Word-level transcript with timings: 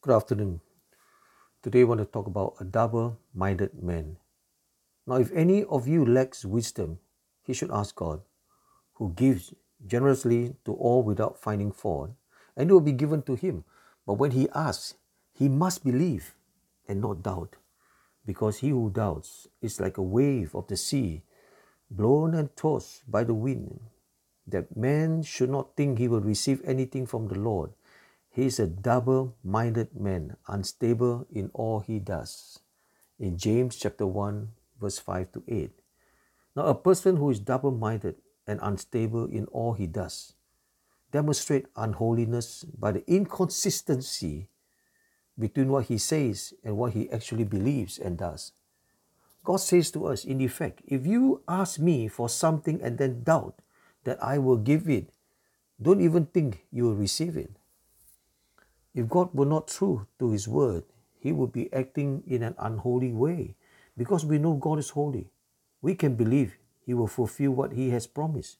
Good 0.00 0.14
afternoon. 0.14 0.60
Today 1.60 1.80
I 1.80 1.84
want 1.84 1.98
to 1.98 2.04
talk 2.04 2.28
about 2.28 2.54
a 2.60 2.64
double 2.64 3.18
minded 3.34 3.82
man. 3.82 4.18
Now, 5.08 5.16
if 5.16 5.32
any 5.32 5.64
of 5.64 5.88
you 5.88 6.06
lacks 6.06 6.44
wisdom, 6.44 7.00
he 7.42 7.52
should 7.52 7.72
ask 7.72 7.96
God, 7.96 8.20
who 8.94 9.12
gives 9.16 9.52
generously 9.84 10.54
to 10.66 10.72
all 10.74 11.02
without 11.02 11.36
finding 11.36 11.72
fault, 11.72 12.10
and 12.56 12.70
it 12.70 12.72
will 12.72 12.80
be 12.80 12.92
given 12.92 13.22
to 13.22 13.34
him. 13.34 13.64
But 14.06 14.22
when 14.22 14.30
he 14.30 14.48
asks, 14.54 14.94
he 15.32 15.48
must 15.48 15.84
believe 15.84 16.36
and 16.86 17.00
not 17.00 17.24
doubt, 17.24 17.56
because 18.24 18.58
he 18.58 18.68
who 18.68 18.90
doubts 18.90 19.48
is 19.60 19.80
like 19.80 19.98
a 19.98 20.02
wave 20.02 20.54
of 20.54 20.68
the 20.68 20.76
sea, 20.76 21.24
blown 21.90 22.36
and 22.36 22.54
tossed 22.54 23.02
by 23.10 23.24
the 23.24 23.34
wind. 23.34 23.80
That 24.46 24.76
man 24.76 25.24
should 25.24 25.50
not 25.50 25.74
think 25.74 25.98
he 25.98 26.06
will 26.06 26.20
receive 26.20 26.62
anything 26.64 27.04
from 27.04 27.26
the 27.26 27.38
Lord. 27.38 27.72
He 28.38 28.46
is 28.46 28.60
a 28.60 28.68
double 28.68 29.34
minded 29.42 29.98
man, 29.98 30.36
unstable 30.46 31.26
in 31.28 31.50
all 31.54 31.80
he 31.80 31.98
does. 31.98 32.60
In 33.18 33.36
James 33.36 33.74
chapter 33.74 34.06
1, 34.06 34.46
verse 34.80 35.00
5 35.00 35.32
to 35.32 35.42
8. 35.48 35.72
Now, 36.54 36.66
a 36.66 36.74
person 36.76 37.16
who 37.16 37.30
is 37.30 37.40
double 37.40 37.72
minded 37.72 38.14
and 38.46 38.60
unstable 38.62 39.24
in 39.24 39.46
all 39.46 39.72
he 39.72 39.88
does 39.88 40.34
demonstrate 41.10 41.66
unholiness 41.74 42.62
by 42.62 42.92
the 42.92 43.02
inconsistency 43.10 44.46
between 45.36 45.68
what 45.68 45.86
he 45.86 45.98
says 45.98 46.54
and 46.62 46.76
what 46.76 46.92
he 46.92 47.10
actually 47.10 47.42
believes 47.42 47.98
and 47.98 48.18
does. 48.18 48.52
God 49.42 49.56
says 49.56 49.90
to 49.90 50.06
us, 50.06 50.24
in 50.24 50.40
effect, 50.40 50.82
if 50.86 51.04
you 51.04 51.42
ask 51.48 51.80
me 51.80 52.06
for 52.06 52.28
something 52.28 52.80
and 52.82 52.98
then 52.98 53.24
doubt 53.24 53.58
that 54.04 54.22
I 54.22 54.38
will 54.38 54.58
give 54.58 54.88
it, 54.88 55.10
don't 55.82 56.00
even 56.00 56.26
think 56.26 56.66
you 56.70 56.84
will 56.84 56.94
receive 56.94 57.36
it. 57.36 57.57
If 58.98 59.06
God 59.08 59.32
were 59.32 59.46
not 59.46 59.68
true 59.68 60.08
to 60.18 60.32
his 60.32 60.48
word, 60.48 60.82
he 61.20 61.30
would 61.30 61.52
be 61.52 61.72
acting 61.72 62.24
in 62.26 62.42
an 62.42 62.56
unholy 62.58 63.12
way 63.12 63.54
because 63.96 64.26
we 64.26 64.38
know 64.38 64.54
God 64.54 64.80
is 64.80 64.90
holy. 64.90 65.30
We 65.80 65.94
can 65.94 66.16
believe 66.16 66.56
he 66.84 66.94
will 66.94 67.06
fulfill 67.06 67.52
what 67.52 67.74
he 67.74 67.90
has 67.90 68.08
promised. 68.08 68.58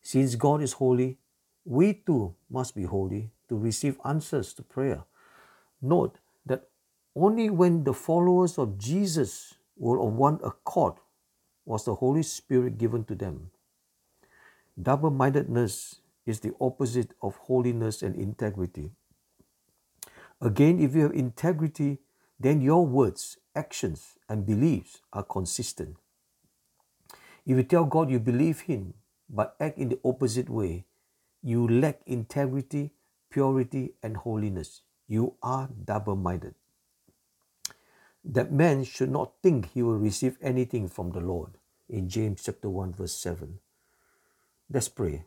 Since 0.00 0.36
God 0.36 0.62
is 0.62 0.72
holy, 0.72 1.18
we 1.66 1.92
too 1.92 2.34
must 2.48 2.74
be 2.74 2.84
holy 2.84 3.30
to 3.50 3.58
receive 3.58 4.00
answers 4.06 4.54
to 4.54 4.62
prayer. 4.62 5.04
Note 5.82 6.18
that 6.46 6.70
only 7.14 7.50
when 7.50 7.84
the 7.84 7.92
followers 7.92 8.56
of 8.56 8.78
Jesus 8.78 9.52
were 9.76 10.00
of 10.00 10.14
one 10.14 10.40
accord 10.42 10.94
was 11.66 11.84
the 11.84 11.96
Holy 11.96 12.22
Spirit 12.22 12.78
given 12.78 13.04
to 13.04 13.14
them. 13.14 13.50
Double 14.80 15.10
mindedness 15.10 16.00
is 16.24 16.40
the 16.40 16.54
opposite 16.58 17.12
of 17.20 17.36
holiness 17.36 18.00
and 18.00 18.16
integrity. 18.16 18.92
Again, 20.40 20.80
if 20.80 20.94
you 20.94 21.02
have 21.02 21.12
integrity, 21.12 21.98
then 22.38 22.60
your 22.60 22.86
words, 22.86 23.38
actions, 23.56 24.16
and 24.28 24.46
beliefs 24.46 25.00
are 25.12 25.24
consistent. 25.24 25.96
If 27.46 27.56
you 27.56 27.62
tell 27.64 27.84
God 27.84 28.10
you 28.10 28.20
believe 28.20 28.60
Him 28.60 28.94
but 29.28 29.56
act 29.60 29.78
in 29.78 29.88
the 29.88 30.00
opposite 30.04 30.48
way, 30.48 30.84
you 31.42 31.68
lack 31.68 32.00
integrity, 32.06 32.92
purity, 33.30 33.94
and 34.02 34.16
holiness. 34.16 34.82
You 35.06 35.34
are 35.42 35.68
double 35.84 36.16
minded. 36.16 36.54
That 38.24 38.52
man 38.52 38.84
should 38.84 39.10
not 39.10 39.32
think 39.42 39.72
he 39.72 39.82
will 39.82 39.96
receive 39.98 40.36
anything 40.42 40.88
from 40.88 41.12
the 41.12 41.20
Lord. 41.20 41.52
In 41.88 42.08
James 42.08 42.42
chapter 42.44 42.68
1, 42.68 42.92
verse 42.94 43.14
7. 43.14 43.58
Let's 44.70 44.88
pray. 44.88 45.24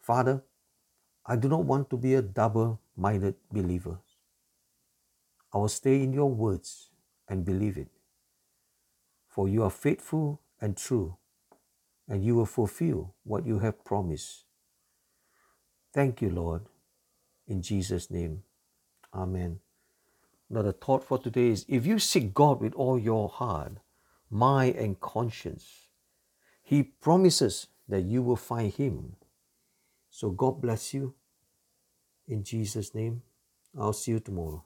Father, 0.00 0.42
I 1.24 1.36
do 1.36 1.48
not 1.48 1.64
want 1.64 1.90
to 1.90 1.96
be 1.96 2.14
a 2.14 2.22
double 2.22 2.80
minded 2.96 3.36
believer. 3.50 3.98
I 5.52 5.58
will 5.58 5.68
stay 5.68 6.02
in 6.02 6.12
your 6.12 6.30
words 6.30 6.90
and 7.28 7.44
believe 7.44 7.78
it. 7.78 7.88
For 9.28 9.48
you 9.48 9.62
are 9.62 9.70
faithful 9.70 10.40
and 10.60 10.76
true, 10.76 11.16
and 12.08 12.24
you 12.24 12.34
will 12.36 12.46
fulfill 12.46 13.14
what 13.24 13.46
you 13.46 13.60
have 13.60 13.84
promised. 13.84 14.44
Thank 15.94 16.22
you, 16.22 16.30
Lord. 16.30 16.62
In 17.46 17.62
Jesus' 17.62 18.10
name, 18.10 18.42
Amen. 19.14 19.60
Now, 20.50 20.62
the 20.62 20.72
thought 20.72 21.04
for 21.04 21.18
today 21.18 21.48
is 21.48 21.64
if 21.68 21.86
you 21.86 21.98
seek 21.98 22.34
God 22.34 22.60
with 22.60 22.74
all 22.74 22.98
your 22.98 23.28
heart, 23.28 23.72
mind, 24.30 24.76
and 24.76 25.00
conscience, 25.00 25.88
He 26.62 26.82
promises 26.82 27.68
that 27.88 28.02
you 28.02 28.22
will 28.22 28.36
find 28.36 28.72
Him. 28.72 29.16
So, 30.10 30.30
God 30.30 30.60
bless 30.60 30.94
you. 30.94 31.14
In 32.26 32.44
Jesus' 32.44 32.94
name, 32.94 33.22
I'll 33.78 33.92
see 33.92 34.12
you 34.12 34.20
tomorrow. 34.20 34.64